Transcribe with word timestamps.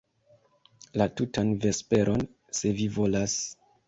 La 1.01 1.05
tutan 1.19 1.51
vesperon, 1.65 2.23
se 2.61 2.73
vi 2.81 2.89
volas. 2.97 3.37